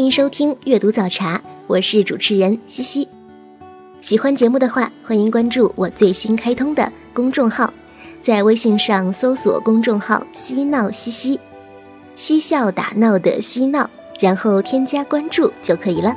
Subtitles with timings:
[0.00, 3.06] 欢迎收听阅读早茶，我是主持人西西。
[4.00, 7.70] 喜欢节目的话，欢迎关注我最新开通的公众号，
[8.22, 11.38] 在微信上搜索公众号“嬉闹西西”，
[12.16, 16.16] 嬉笑打闹的嬉闹，然后添加关注就可以了。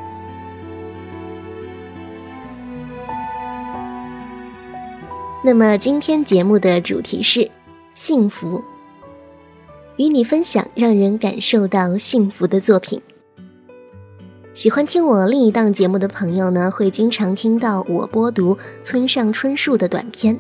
[5.44, 7.52] 那么今天节目的主题是
[7.96, 8.64] 幸福，
[9.98, 13.02] 与你分享让人感受到幸福的作品。
[14.54, 20.40] 喜欢听我另一档节目的朋友呢，会经常听到我播读村上春树的短篇。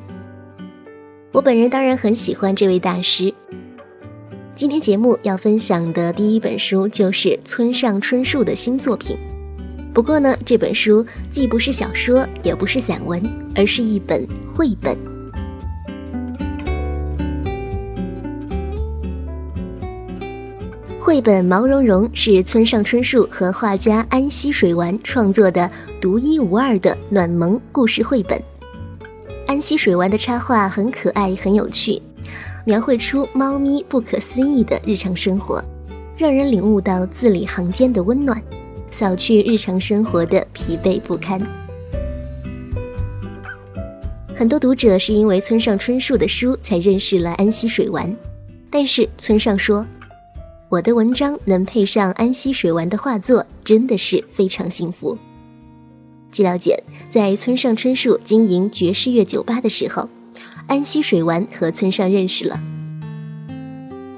[1.31, 3.33] 我本人当然很喜欢这位大师。
[4.53, 9.17] 今天节目要分享的第一本书就是村上春树的新作品。
[9.95, 13.19] 不过呢，这本书既不是小说，也不是散文，
[13.55, 14.95] 而是一本绘本。
[21.13, 25.69] 绘本《毛茸茸》是村上春树和画家安溪水丸创作的
[26.01, 28.41] 独一无二的暖萌故事绘本。
[29.45, 32.01] 安溪水丸的插画很可爱，很有趣，
[32.65, 35.63] 描绘出猫咪不可思议的日常生活，
[36.17, 38.41] 让人领悟到字里行间的温暖。
[38.89, 41.39] 扫去日常生活的疲惫不堪。
[44.33, 48.11] 很多读者是因为村上春树的书才认识了安溪水丸，
[48.71, 49.85] 但是村上说
[50.69, 55.17] ：“我的文章能配上安溪水丸的画作，真的是非常幸福。”
[56.31, 60.09] 据了解，在村上春树经营爵士乐酒吧的时候，
[60.67, 62.59] 安溪水丸和村上认识了。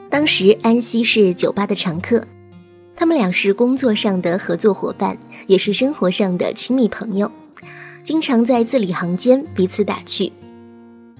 [0.09, 2.25] 当时安溪是酒吧的常客。
[2.95, 5.17] 他们俩是工作上的合作伙伴，
[5.47, 7.29] 也是生活上的亲密朋友，
[8.01, 10.31] 经常在字里行间彼此打趣。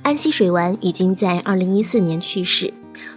[0.02, 2.72] 安溪水丸已经在二零一四年去世，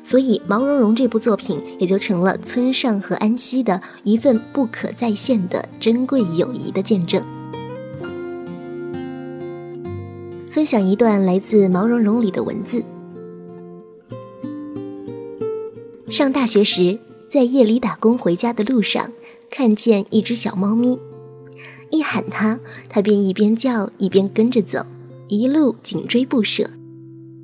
[0.04, 7.22] 所以《毛茸茸》这部作品也就成了村上和安溪的一份不可再现的珍贵友谊的见证。
[10.50, 12.82] 分享一段来自《毛茸茸》里的文字：
[16.08, 16.98] 上大学时。
[17.30, 19.12] 在夜里打工回家的路上，
[19.50, 20.98] 看见一只小猫咪，
[21.90, 22.58] 一喊它，
[22.88, 24.86] 它便一边叫一边跟着走，
[25.28, 26.70] 一路紧追不舍，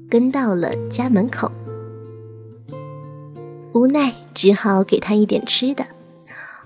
[0.08, 1.52] 跟到了家门口。
[3.74, 5.84] 无奈只好给它一点吃的，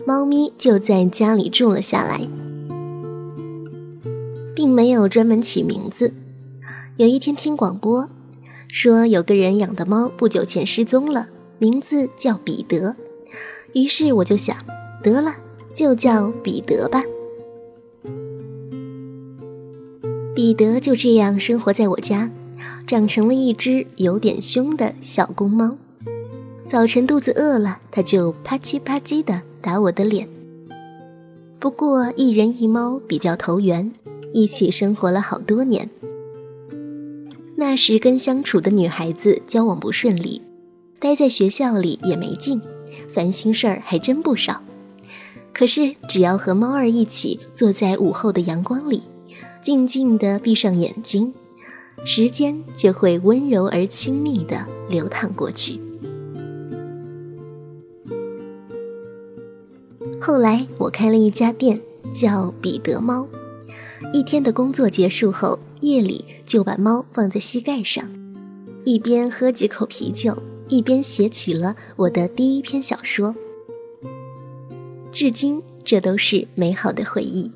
[0.07, 2.21] 猫咪就在家里住了下来，
[4.55, 6.13] 并没有专门起名字。
[6.99, 8.07] 有一天听广播，
[8.69, 12.95] 说有个人养的猫不久前失踪了，名字叫彼得。
[13.73, 14.55] 于是我就想，
[15.03, 15.35] 得了，
[15.73, 17.03] 就叫彼得吧。
[20.35, 22.31] 彼得就这样生活在我家，
[22.87, 25.79] 长成了一只有点凶的小公猫。
[26.69, 30.29] 早晨肚子饿了，它就啪叽啪叽的打我的脸。
[31.59, 33.91] 不过一人一猫比较投缘，
[34.35, 35.89] 一起生活了好多年。
[37.57, 40.43] 那时跟相处的女孩子交往不顺利，
[40.99, 42.61] 待在学校里也没劲。
[43.15, 44.61] 烦心事儿还真不少，
[45.55, 49.05] 可是只要和猫儿一起坐在午后的阳光里，
[49.63, 51.33] 静静地闭上眼睛，
[52.05, 55.81] 时间就会温柔而亲密地流淌过去。
[60.29, 61.81] 后来我开了一家店，
[62.13, 63.27] 叫彼得猫。
[64.13, 68.07] 一天的工作结束后，夜里就把猫放在膝盖上，
[68.85, 70.37] 一边喝几口啤酒。
[70.69, 73.35] 一边写起了我的第一篇小说，
[75.11, 77.51] 至今这都是美好的回忆。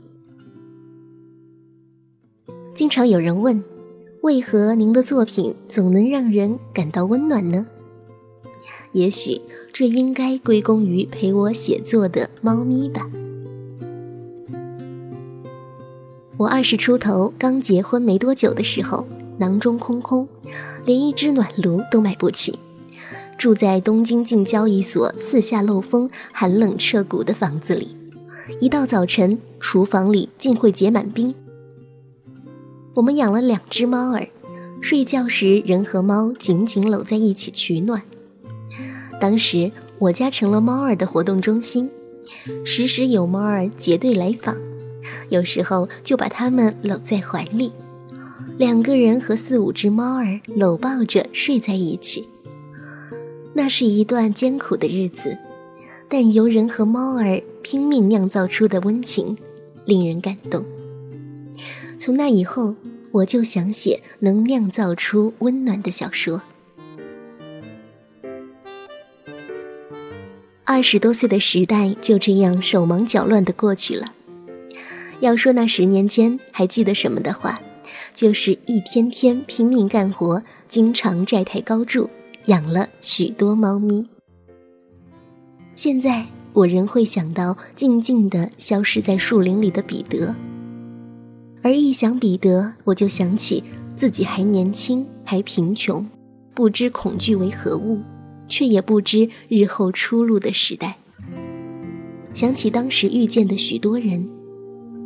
[2.73, 3.63] 经常有人问，
[4.23, 7.67] 为何您的作品总能让人感到温暖呢？
[8.93, 9.41] 也许
[9.73, 13.07] 这应该归功于陪我写作的猫咪吧。
[16.37, 19.07] 我二十出头，刚结婚没多久的时候，
[19.39, 20.29] 囊中空空，
[20.85, 22.59] 连一只暖炉都买不起。
[23.39, 27.97] 住在东京近郊一所四下漏风、寒冷彻骨的房子里，
[28.61, 31.35] 一到早晨，厨房里竟会结满冰。
[32.95, 34.29] 我们养了两只猫儿，
[34.81, 38.03] 睡觉时人和猫紧紧搂在一起取暖。
[39.23, 39.71] 当时
[40.01, 41.89] 我家成了猫儿的活动中心，
[42.65, 44.57] 时时有猫儿结队来访，
[45.29, 47.71] 有时候就把它们搂在怀里，
[48.59, 52.29] 两个人和四五只猫儿搂抱着睡在一起。
[53.55, 55.39] 那是一段艰苦的日子，
[56.09, 59.39] 但由人和猫儿拼命酿造出的温情，
[59.85, 60.65] 令人感动。
[61.97, 62.75] 从那以后，
[63.13, 66.43] 我就想写能酿造出温暖的小说。
[70.65, 74.13] 二十多岁的时代就这样手忙脚乱地过去了。
[75.21, 77.61] 要说那十年间还记得什么的话，
[78.15, 82.09] 就是一天天拼命干活，经常债台高筑，
[82.47, 84.07] 养了许多猫咪。
[85.75, 90.35] 现在我仍会想到静静的消失在树林里的彼得。
[91.63, 93.63] 而一想彼得，我就想起
[93.97, 96.09] 自己还年轻，还贫穷，
[96.55, 98.01] 不知恐惧为何物，
[98.53, 100.99] 却也不知日后出路的时代。
[102.35, 104.29] 想起当时遇见的许多人，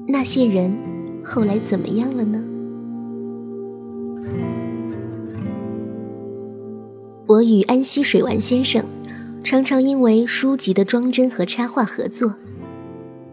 [0.09, 0.77] 那些人
[1.25, 2.43] 后来怎么样了呢？
[7.29, 8.85] 我与安溪水丸先生
[9.45, 12.35] 常常因为书籍的装帧和插画合作，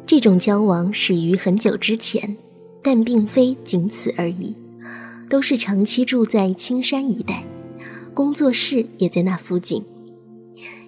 [0.05, 2.37] 这种交往始于很久之前。
[2.85, 4.53] 但并非仅此而已，
[5.29, 7.45] 都是长期住在青山一带，
[8.13, 9.81] 工作室也在那附近。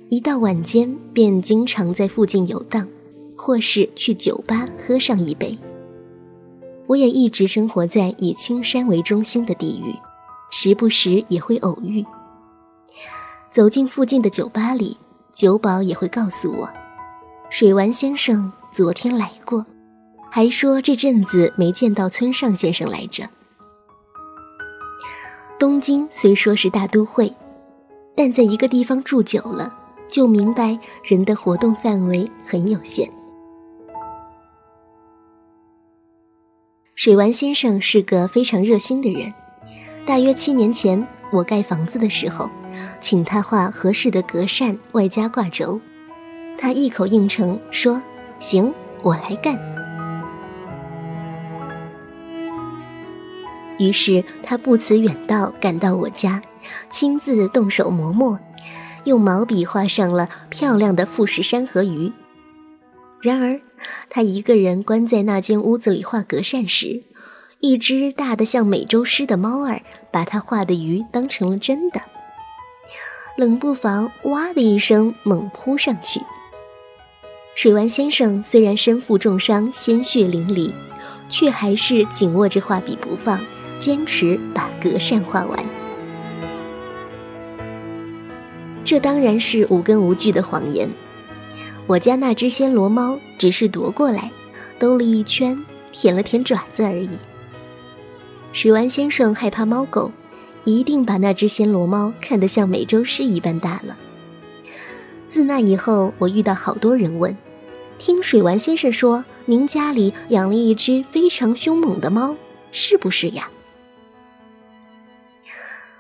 [0.08, 2.88] 一到晚间，便经常在附近游荡，
[3.36, 5.58] 或是去酒吧喝上一杯。
[6.86, 9.96] 我也一直生活在以青山为中心的地域，
[10.52, 12.06] 时不时也会偶遇。
[13.52, 14.96] 走进附近的酒吧里，
[15.34, 16.70] 酒保也会告诉我，
[17.50, 19.66] 水丸先生昨天来过。
[20.30, 23.28] 还说这阵子没见到村上先生来着。
[25.58, 27.34] 东京虽说是大都会，
[28.16, 29.74] 但在一个地方住久了，
[30.08, 33.10] 就明白人的活动范围很有限。
[36.96, 39.34] 水丸先生是个非常热心的人。
[40.06, 42.50] 大约七年前，我盖房子的时候，
[43.02, 45.80] 请他画合适的格扇，外加挂轴，
[46.58, 48.02] 他一口应承说
[48.40, 48.74] ：“行，
[49.04, 49.60] 我来干。”
[53.78, 56.42] 于是他不辞远道赶到我家，
[56.90, 58.40] 亲自动手磨墨，
[59.06, 62.12] 用毛笔画上了漂亮的富士山和鱼。
[63.22, 63.60] 然而，
[64.10, 67.04] 他一个人关在那间屋子里画格扇时，
[67.60, 69.82] 一只大的像美洲狮的猫儿
[70.12, 72.02] 把他画的鱼当成了真的，
[73.38, 76.22] 冷不防哇的一声猛扑上去。
[77.56, 80.72] 水丸先生虽然身负重伤，鲜血淋漓，
[81.30, 83.40] 却还是紧握着画笔不放。
[83.78, 85.66] 坚持把格扇画完，
[88.86, 90.90] 这当然是无根无据的谎言。
[91.88, 94.32] 我家那只暹罗猫只是夺过来，
[94.80, 97.10] 兜了一圈，舔了舔爪子而已。
[98.54, 100.12] 水丸先生害怕猫狗，
[100.64, 103.98] 一定把那只暹罗猫看得像美洲狮一般大了。
[105.28, 107.36] 自那以后，我遇到好多人问
[107.98, 112.36] ：“听水丸先生说，您家里养了一只非常凶猛的猫，
[112.72, 113.50] 是不是呀？”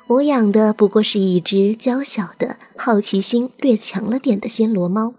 [0.07, 5.15] 我养的不过是一只娇小的、好奇心略强了点的暹罗猫，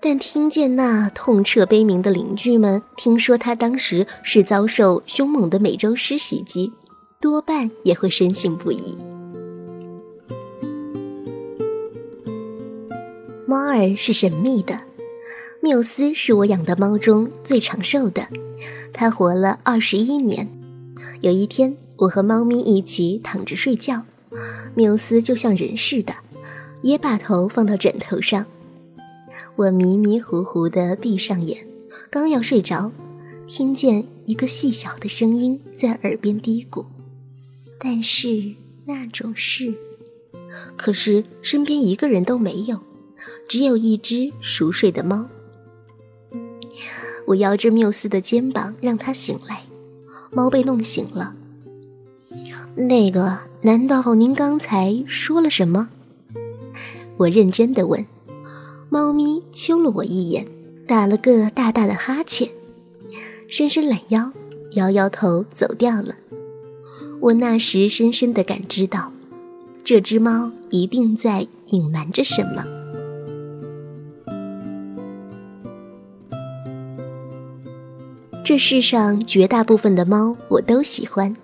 [0.00, 6.72] 但听见那痛彻悲鸣的邻居们听说它当时是遭受凶猛的美洲狮袭击，
[7.20, 8.96] 多半也会深信不疑。
[13.46, 14.80] 猫儿是神秘的，
[15.60, 18.26] 缪斯是我养的猫中最长寿的，
[18.94, 20.48] 它活了二十一年。
[21.20, 21.76] 有一天。
[22.00, 24.04] 我和猫咪一起躺着睡觉，
[24.74, 26.14] 缪斯就像人似的，
[26.80, 28.46] 也把头放到枕头上。
[29.54, 31.66] 我迷迷糊糊地闭上眼，
[32.10, 32.90] 刚要睡着，
[33.46, 36.86] 听见一个细小的声音在耳边嘀咕
[37.78, 38.54] ：“但是
[38.86, 39.74] 那种事……”
[40.78, 42.80] 可是身边一个人都没有，
[43.46, 45.28] 只有一只熟睡的猫。
[47.26, 49.64] 我摇着缪斯的肩膀，让它醒来。
[50.30, 51.34] 猫被弄醒了。
[52.76, 55.88] 那个，难道您刚才说了什么？
[57.16, 58.04] 我认真的问。
[58.88, 60.46] 猫咪瞅了我一眼，
[60.86, 62.48] 打了个大大的哈欠，
[63.46, 64.32] 伸伸懒腰，
[64.72, 66.16] 摇摇头走掉了。
[67.20, 69.12] 我那时深深的感知到，
[69.84, 72.64] 这只猫一定在隐瞒着什么。
[78.42, 81.36] 这世上绝大部分的猫，我都喜欢。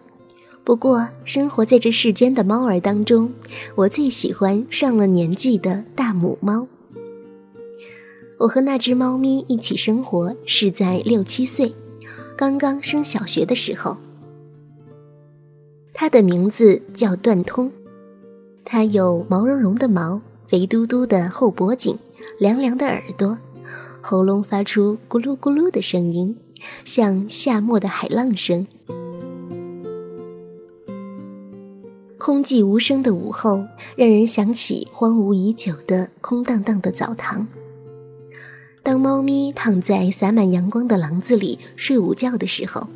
[0.66, 3.32] 不过，生活在这世间的猫儿当中，
[3.76, 6.66] 我最喜欢上了年纪的大母猫。
[8.36, 11.72] 我和那只猫咪一起生活是在六七岁，
[12.36, 13.96] 刚刚升小学的时候。
[15.94, 17.70] 它的名字叫段通，
[18.64, 21.96] 它有毛茸茸的毛，肥嘟嘟的后脖颈，
[22.40, 23.38] 凉凉的耳朵，
[24.00, 26.36] 喉咙发出咕噜咕噜的声音，
[26.84, 28.66] 像夏末的海浪声。
[32.26, 33.64] 空寂无声的午后，
[33.94, 37.46] 让人想起荒芜已久的空荡荡的澡堂。
[38.82, 42.88] 当猫咪躺在洒满阳光的廊子里睡午觉的时候，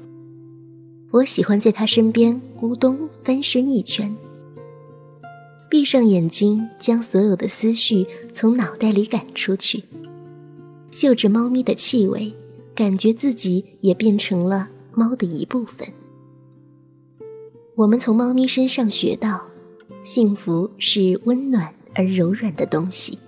[1.13, 4.13] 我喜欢在它身边咕咚翻身一圈，
[5.71, 9.85] 闭上眼睛，将所有的思绪从脑袋里赶出去，
[10.91, 12.35] 嗅着猫咪的气味，
[12.75, 15.87] 感觉自己也变成了猫的一部分。
[17.81, 19.41] 我们从猫咪身上学到，
[20.05, 23.19] 幸福是温暖而柔软的东西。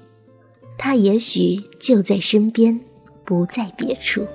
[0.77, 2.79] 它也许就在身边，
[3.25, 4.27] 不在别处。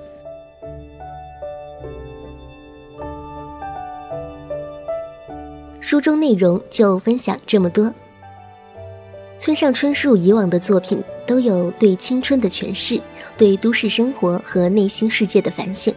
[5.78, 7.94] 书中内容就分享这么多。
[9.38, 13.00] 村上春树以往的作品都有对青春的诠释，
[13.36, 15.94] 对都市生活和内心世界的反省。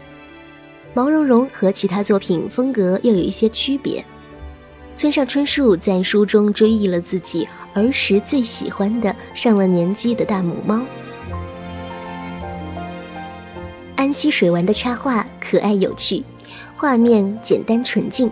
[0.94, 4.06] 毛茸茸和其他作品风格又有一些区别。
[4.96, 10.82] 村上春树在书中追忆了自己儿时最喜欢的上了年纪的大母猫。
[13.96, 16.24] 安溪水丸的插画可爱有趣，
[16.76, 18.30] 画面简单纯净，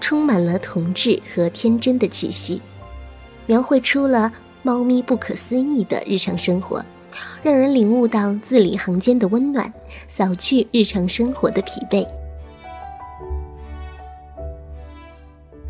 [0.00, 2.60] 充满了童稚和天真的气息，
[3.46, 6.84] 描绘出了猫咪不可思议的日常生活，
[7.42, 9.72] 让人领悟到字里行间的温暖，
[10.08, 12.06] 扫去日常生活的疲惫。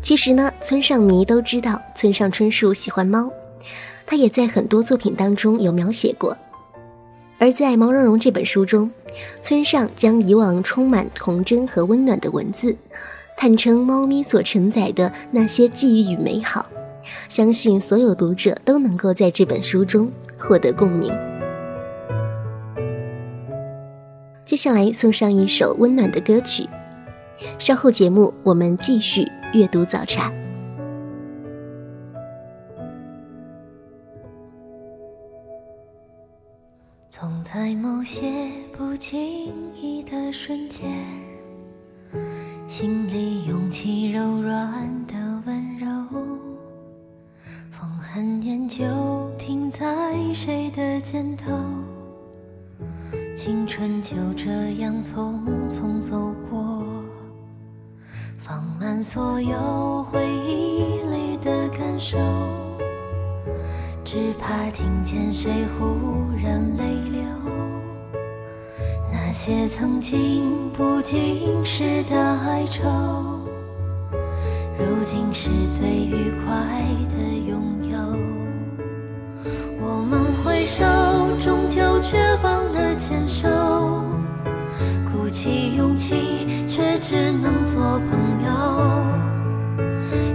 [0.01, 3.31] 其实呢，村上迷都知道村上春树喜欢猫，
[4.05, 6.35] 他也在很多作品当中有描写过。
[7.37, 8.89] 而在《毛茸茸》这本书中，
[9.41, 12.75] 村上将以往充满童真和温暖的文字，
[13.37, 16.65] 坦诚猫咪所承载的那些记忆与美好，
[17.29, 21.11] 相信所有读者都能够在这本书中获得共鸣。
[24.43, 26.67] 接下来送上一首温暖的歌曲。
[27.57, 30.31] 稍后节目，我们继续阅读早茶。
[37.09, 40.89] 总在某些不经意的瞬间，
[42.65, 45.15] 心里涌起柔软的
[45.45, 45.87] 温柔。
[47.69, 48.85] 风很远，就
[49.37, 51.51] 停在谁的肩头。
[53.35, 55.35] 青春就这样匆
[55.69, 57.00] 匆走过。
[58.43, 62.17] 放慢所有回忆里的感受，
[64.03, 65.95] 只怕听见谁忽
[66.41, 67.21] 然泪流。
[69.11, 72.81] 那些曾经不经事的哀愁，
[74.75, 76.55] 如今是最愉快
[77.15, 77.97] 的拥有。
[79.79, 80.83] 我们挥手，
[81.43, 83.47] 终究却忘了牵手，
[85.31, 86.51] 起勇气。
[86.73, 88.49] 却只能做朋友，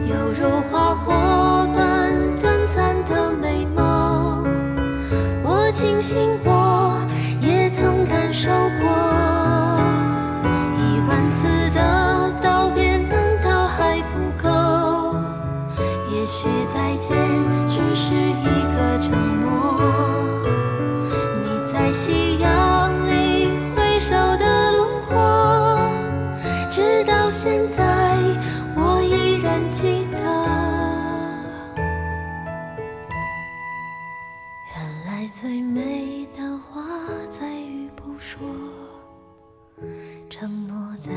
[0.06, 1.10] 犹如花火
[1.74, 4.44] 般短暂的美梦。
[5.42, 7.00] 我庆幸我
[7.40, 9.05] 也曾感受过，
[40.38, 41.10] 承诺在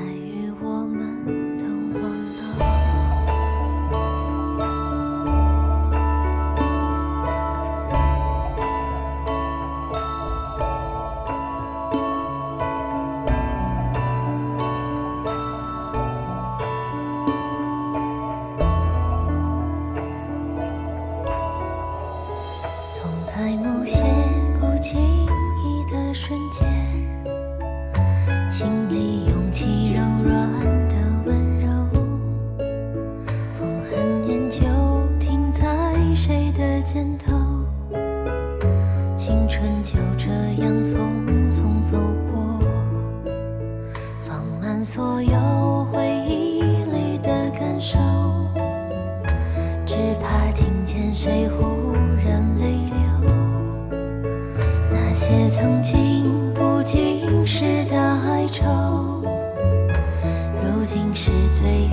[55.30, 55.40] 些。
[55.40, 58.64] 些曾经不经事的哀愁，
[60.64, 61.88] 如今是最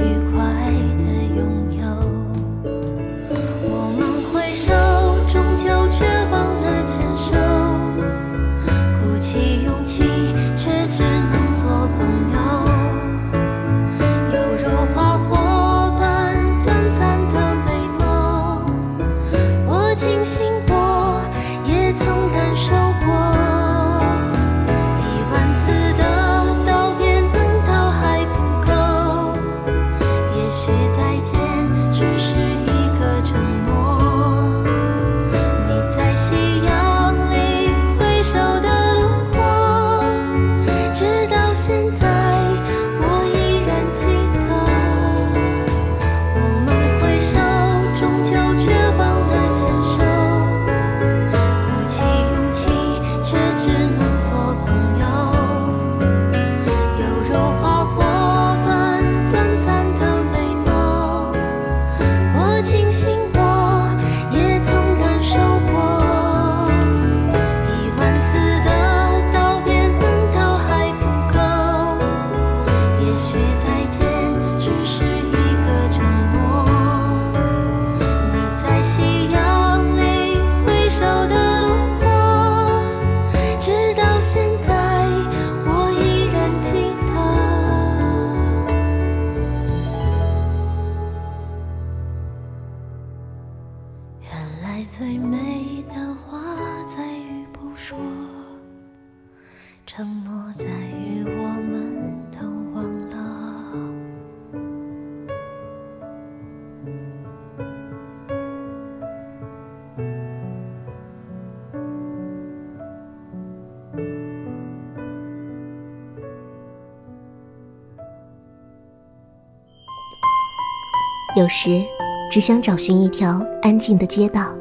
[121.36, 121.82] 有时，
[122.30, 124.54] 只想找寻一条安静的街道，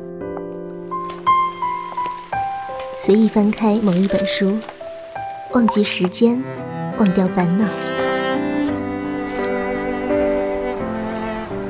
[2.99, 4.57] 随意翻开某一本书，
[5.53, 6.43] 忘记时间，
[6.97, 7.65] 忘掉烦恼。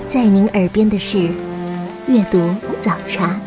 [0.07, 1.29] 在您耳边的是
[2.07, 2.39] 阅读
[2.81, 3.39] 早茶。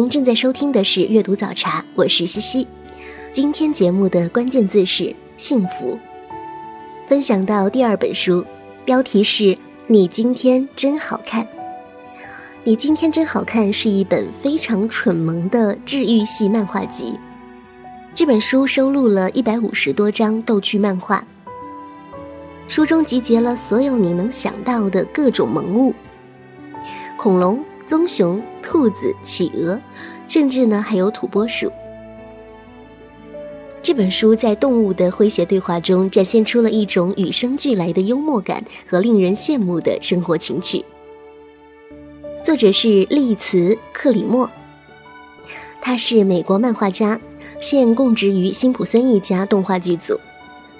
[0.00, 2.66] 您正在收听的是《阅读早茶》，我是西西。
[3.32, 5.98] 今天节目的关键字是幸福。
[7.06, 8.42] 分享到第二本书，
[8.86, 9.44] 标题是
[9.88, 11.44] 《你今天真好看》。
[12.64, 17.12] 你今天真好看是一本非常蠢萌的治愈系漫画集。
[18.14, 21.22] 这本书收录了一百五十多张逗趣漫画，
[22.66, 25.92] 书中集结了所有你能想到的各种萌物，
[27.18, 27.62] 恐龙。
[27.90, 29.76] 棕熊、兔子、企鹅，
[30.28, 31.72] 甚至呢还有土拨鼠。
[33.82, 40.84] 这本书在动物的诙谐对话中，展现出了一种与生俱来的幽默感和令人羡慕的生活情趣。
[42.44, 44.48] 作者是利茨·克里默，
[45.80, 47.20] 他是美国漫画家，
[47.60, 50.16] 现供职于辛普森一家动画剧组。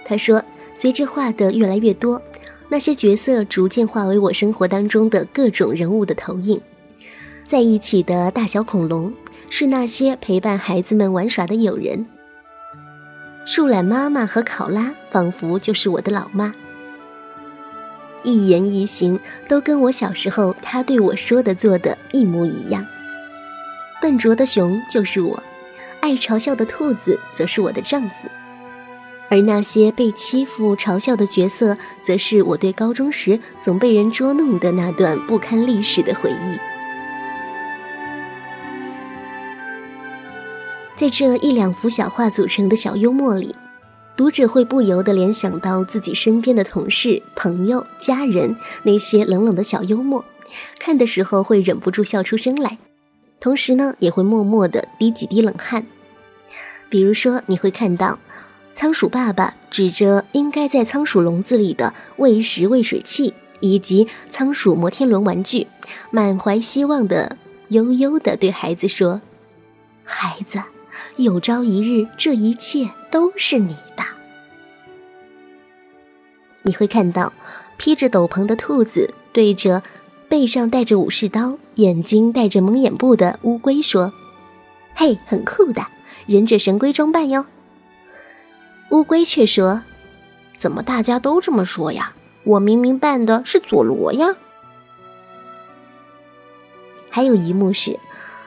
[0.04, 0.40] 他说
[0.76, 2.22] ：“随着画的越来越多，
[2.68, 6.60] 那些角色逐渐化为我生活当中的各种人物的投影。”
[7.50, 9.12] 在一起的大小恐龙
[9.48, 12.06] 是那些陪伴孩子们玩耍的友人。
[13.44, 16.54] 树懒妈妈和考拉仿佛就是我的老妈，
[18.22, 22.86] 一言一行都跟我小时候她对我说的做的一模一样。
[24.00, 25.42] 笨拙的熊就是我，
[25.98, 28.28] 爱嘲笑的兔子则是我的丈夫，
[29.28, 36.69] 而那些被欺负嘲笑的角色，则是我对高中时总被人捉弄的那段不堪历史的回忆。
[41.00, 43.56] 在这一两幅小画组成的小幽默里，
[44.18, 50.22] 读者会不由得联想到自己身边的同事、朋友、家人那些冷冷的小幽默，
[50.78, 52.76] 看的时候会忍不住笑出声来，
[53.40, 55.86] 同时呢，也会默默的滴几滴冷汗。
[56.90, 58.18] 比如说，你会看到
[58.74, 65.66] 仓鼠爸爸指着应该在仓鼠笼子里的喂食喂水器以及仓鼠摩天轮玩具，
[66.10, 69.22] 满怀希望的悠悠的对孩子说
[70.04, 70.60] ：“孩子。”
[71.16, 74.04] 有朝一日，这一切都是你的。
[76.62, 77.32] 你会看到
[77.76, 79.82] 披着斗篷的兔子对着
[80.28, 84.12] 背上带着武士刀、眼睛戴着蒙眼布的乌龟说
[84.94, 85.84] ：“嘿，很酷的
[86.26, 87.46] 忍者神龟装扮哟。”
[88.92, 89.82] 乌龟却说
[90.56, 92.12] ：“怎么大家都这么说呀？
[92.44, 94.36] 我明明扮的是佐罗呀。”
[97.08, 97.98] 还有一幕是，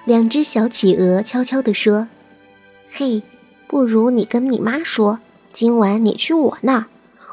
[0.05, 2.07] 两只小企鹅悄悄地说
[2.95, 3.23] ：“嘿，
[3.67, 5.17] 不如你跟你妈说，
[5.51, 6.85] 今晚你去我那儿，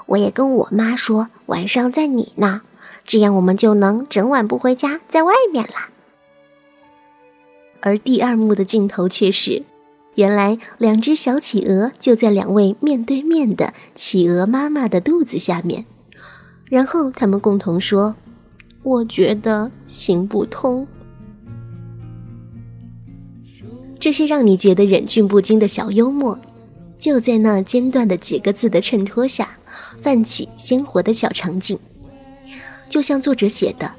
[0.07, 2.61] 我也跟我妈说，晚上在你那儿，
[3.05, 5.91] 这样我们就能整晚不回家，在外面啦。”
[7.83, 9.63] 而第二幕的镜头却是，
[10.15, 15.85] 原来两只小企鹅就在两位面对面的企鹅妈妈的肚子下面，
[16.65, 18.17] 然后他们共同说
[18.83, 20.89] ：“我觉得行不通。”
[24.01, 26.41] 这些让你觉得忍俊不禁的小幽默，
[26.99, 29.59] 就在那间断的几个字的衬托下，
[30.01, 31.79] 泛起鲜活的小场景。
[32.89, 33.91] 就像作者写的：“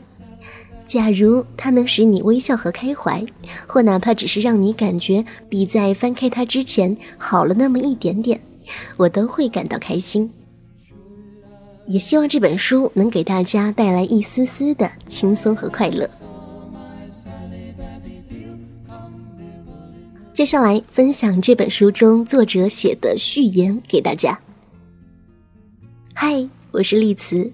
[0.83, 3.23] 假如它能使你微笑和开怀，
[3.67, 8.41] 或哪怕只是让你感觉比在翻开它之前好了那么一点点，
[8.97, 10.31] 我都会感到开心。”
[11.85, 16.09] 也希望这本书能给大家带来一丝丝的轻松和快乐。
[20.41, 24.39] 接下来分享这本书中作者写的序言给大家。
[26.15, 27.53] 嗨，我是丽慈，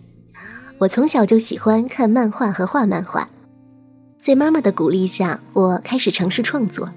[0.78, 3.28] 我从小就喜欢看漫画和画漫画，
[4.22, 6.90] 在妈妈的鼓励下，我开始尝试创作，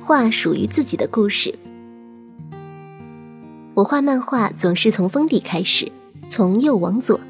[0.00, 1.54] 画属于自己的故事。
[3.74, 5.92] 我画漫画总是从封底开始，
[6.30, 7.20] 从右往左，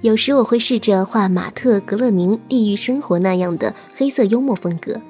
[0.00, 5.00] 有时我会试着画马特·格勒宁《地狱生活》那样的黑色幽默风格。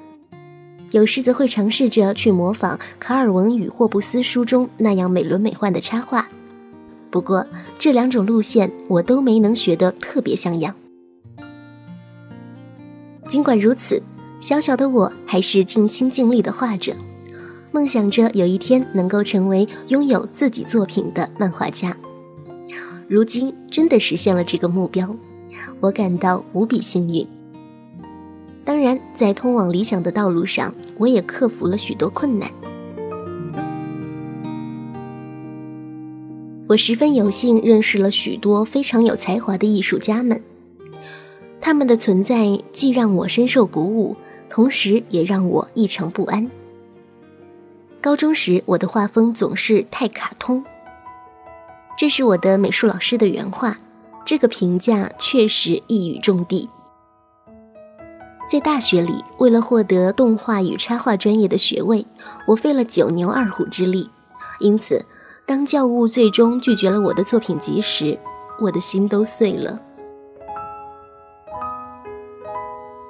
[0.95, 6.25] 有时则会尝试着去模仿卡尔文与霍布斯书中那样美轮美奂的插画，
[7.11, 7.45] 不过
[7.77, 10.73] 这两种路线我都没能学得特别像样。
[13.27, 14.01] 尽管如此，
[14.39, 16.95] 小小的我还是尽心尽力地画着，
[17.73, 21.93] 梦想着有一天能够成为拥有自己作品的漫画家。
[23.09, 25.13] 如今真的实现了这个目标，
[25.81, 27.27] 我感到无比幸运。
[28.65, 32.51] 当然，在通往理想的道路上，我也克服了许多困难。
[36.67, 40.41] 我十分有幸认识了许多非常有才华的艺术家们，
[41.61, 44.17] 他们的存在既让我深受鼓舞，
[44.49, 46.49] 同时也让我异常不安。
[48.01, 50.63] 高中时，我的画风总是太卡通，
[51.95, 53.77] 这是我的美术老师的原话，
[54.25, 56.67] 这个评价确实一语中的。
[58.55, 62.05] 在大学里，为了获得动画与插画专业的学位，
[62.47, 64.09] 我费了九牛二虎之力。
[64.61, 65.05] 因此，
[65.45, 68.17] 当教务最终拒绝了我的作品集时，
[68.61, 69.81] 我的心都碎了。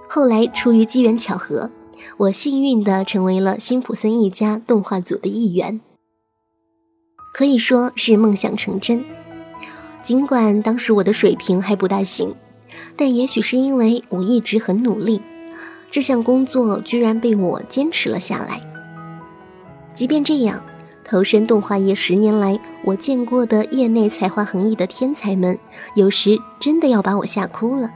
[0.10, 1.70] 后来，出于机缘巧合，
[2.18, 5.80] 我幸运地成为了辛普森一家动画组的一员，
[7.36, 9.06] 可以说是梦想成真。
[10.02, 12.34] 尽管当时我的水平还不大行。
[12.98, 15.22] 但也许是因为我一直很努力，
[15.90, 18.60] 这项工作居然被我坚持了下来。
[19.94, 20.62] 即便这样，
[21.06, 25.58] 投身动画业十年来，我见过的业内才华横溢的天才们，
[25.96, 27.90] 有时真的要把我吓哭了。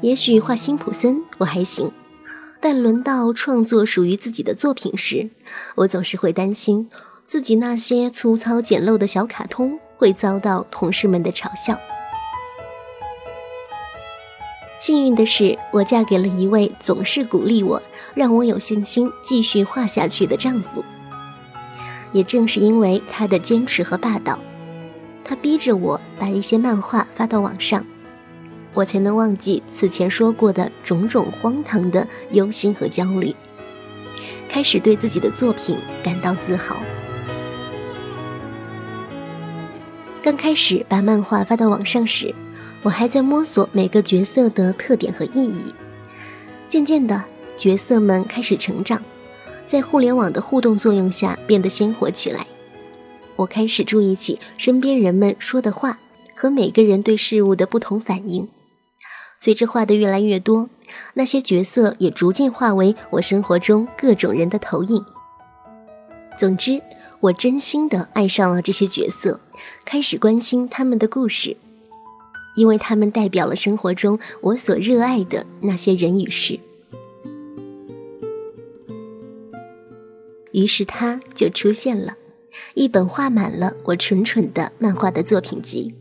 [0.00, 1.92] 也许画辛普森我还行，
[2.58, 5.28] 但轮到创作属于自己的作品时，
[5.76, 6.88] 我总是会担心
[7.26, 11.78] 自己那些粗糙简陋的小卡通会遭到同事们的嘲笑。
[14.82, 17.80] 幸运的是，我嫁给了一位总是鼓励我、
[18.16, 20.84] 让我有信心继续画下去的丈夫。
[22.10, 24.40] 也正是因为他的坚持和霸道，
[25.22, 27.86] 他逼着我把一些漫画发到网上，
[28.74, 33.32] 我才能忘记此前说过的种种荒唐的忧心和焦虑，
[34.48, 36.82] 开始对自己的作品感到自豪。
[40.20, 42.34] 刚开始把漫画发到网上时，
[42.82, 45.72] 我还在摸索每个角色的特点和意义。
[46.68, 47.24] 渐渐的，
[47.56, 49.02] 角色们开始成长，
[49.66, 52.46] 在互联网的互动作用下变得鲜活起来。
[53.36, 55.98] 我开始注意起身边人们说的话
[56.34, 58.48] 和每个人对事物的不同反应。
[59.38, 60.68] 随着画的越来越多，
[61.14, 65.04] 那些角色也逐渐化为我生活中各种人的投影。
[66.38, 66.80] 总之，
[67.20, 69.40] 我真心的爱上了这些角色，
[69.84, 71.56] 开始关心他们的故事。
[72.54, 76.58] 因为他们代表了生活中我所热爱的那些人与事，
[80.52, 82.16] 于是它就出现了，
[82.74, 85.94] 一本画满了我蠢蠢的漫画的作品集。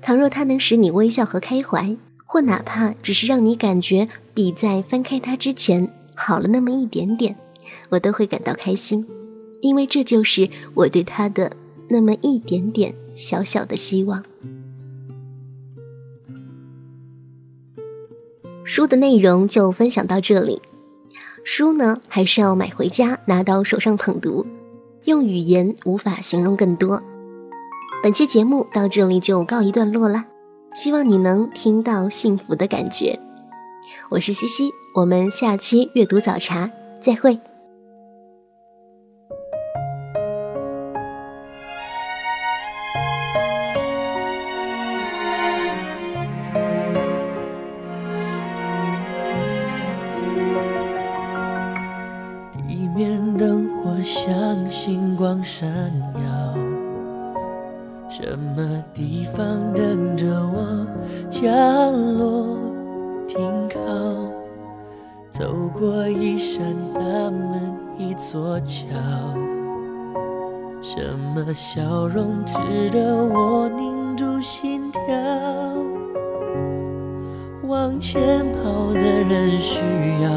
[0.00, 7.36] 倘若它能使你微笑和开怀，或哪怕只是让你感觉比在翻开它之前好了那么一点点，
[7.90, 9.06] 我都会感到开心。
[9.60, 11.52] 因为这就是我对他的
[11.86, 14.24] 那么一点点小小的希望。
[18.64, 20.62] 书的内容就分享到这里，
[21.44, 24.46] 书呢还是要买回家拿到手上捧读，
[25.04, 27.02] 用语言无法形容更多。
[28.02, 30.24] 本期节目到这里就告一段落啦，
[30.74, 33.20] 希望你能听到幸福的感觉。
[34.08, 36.70] 我是西西，我们下期阅读早茶
[37.02, 37.38] 再会。
[55.20, 55.68] 光闪
[56.14, 56.54] 耀，
[58.08, 60.86] 什么地方等着我
[61.28, 62.56] 降落
[63.28, 63.78] 停靠？
[65.28, 68.86] 走过一扇大门，一座桥，
[70.80, 70.98] 什
[71.34, 72.56] 么笑容值
[72.90, 75.00] 得我凝住心跳？
[77.68, 79.82] 往前跑的人需
[80.22, 80.30] 要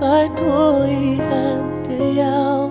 [0.00, 2.63] 摆脱遗憾的药。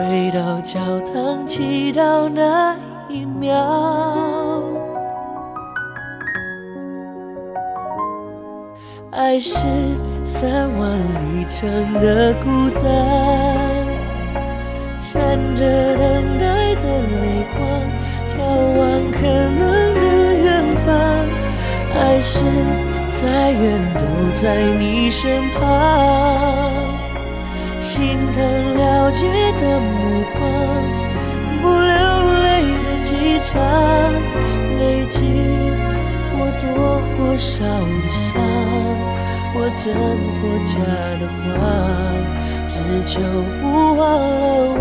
[0.00, 2.74] 回到教堂祈祷那
[3.06, 3.54] 一秒，
[9.10, 9.58] 爱是
[10.24, 12.82] 三万里程的孤单，
[14.98, 17.60] 闪着等待的泪光，
[18.32, 18.40] 眺
[18.78, 18.80] 望
[19.12, 19.60] 可能
[20.00, 20.88] 的远方。
[21.94, 22.42] 爱是
[23.12, 24.00] 再远都
[24.40, 26.89] 在你身旁。
[27.90, 28.40] 心疼
[28.76, 29.26] 了解
[29.60, 30.40] 的目光，
[31.60, 31.90] 不流
[32.44, 32.46] 泪
[32.84, 33.10] 的机
[33.42, 33.60] 场，
[34.78, 35.18] 累积
[36.30, 38.38] 或多或少的伤，
[39.52, 39.82] 或真
[40.38, 40.72] 或假
[41.18, 41.50] 的谎，
[42.68, 42.72] 只
[43.04, 43.20] 求
[43.60, 43.64] 不
[43.96, 44.40] 忘了
[44.78, 44.80] 我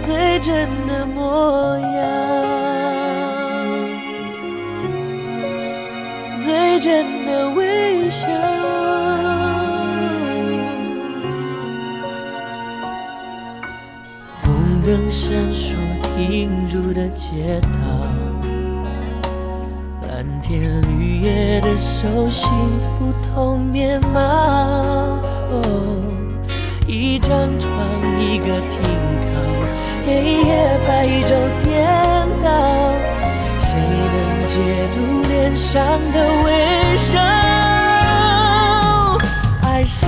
[0.00, 0.46] 最真
[0.86, 2.06] 的模样，
[6.38, 8.57] 最真的微笑。
[14.88, 15.76] 灯闪烁，
[16.16, 17.68] 停住的街道，
[20.08, 22.48] 蓝天绿叶的熟悉
[22.98, 25.18] 不同面貌。
[26.86, 27.28] 一张
[27.60, 27.70] 床，
[28.18, 28.80] 一个停
[29.28, 29.36] 靠，
[30.06, 30.10] 黑
[30.44, 31.86] 夜白昼颠
[32.42, 32.48] 倒，
[33.60, 33.78] 谁
[34.14, 34.56] 能解
[34.94, 34.96] 读
[35.28, 37.20] 脸上的微笑？
[39.60, 40.06] 爱是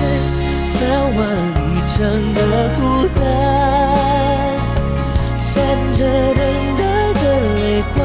[0.69, 0.79] 三
[1.15, 1.19] 万
[1.53, 2.39] 里程的
[2.79, 3.90] 孤单。
[6.01, 6.41] 着等
[6.79, 6.81] 待
[7.21, 8.01] 的泪光，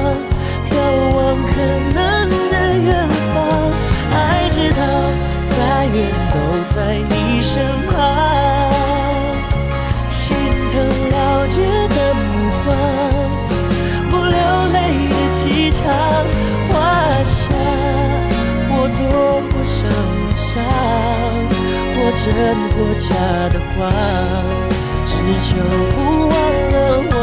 [0.69, 0.73] 眺
[1.17, 1.51] 望可
[1.95, 1.97] 能
[2.51, 2.89] 的远
[3.33, 3.35] 方。
[4.13, 4.15] 爱
[4.51, 4.81] 知道
[5.47, 5.57] 再
[5.87, 5.97] 远
[6.31, 6.37] 都
[6.75, 6.77] 在
[7.09, 7.95] 你身旁。
[10.11, 10.37] 心
[10.71, 10.75] 疼
[11.09, 11.17] 了
[11.49, 11.57] 解
[11.89, 12.29] 的目
[12.67, 12.69] 光，
[14.11, 14.37] 不流
[14.75, 14.77] 泪
[15.09, 15.41] 的机
[15.73, 15.81] 场，
[16.69, 16.75] 画
[17.25, 17.35] 下
[18.69, 19.01] 或多
[19.49, 20.63] 或少的伤，
[21.95, 22.25] 或真
[22.73, 23.09] 或假
[23.49, 23.81] 的谎。
[25.07, 25.57] 只求
[25.95, 25.97] 不
[26.29, 26.35] 忘
[26.71, 26.75] 了
[27.11, 27.15] 我